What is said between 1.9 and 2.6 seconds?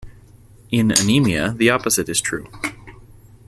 is true.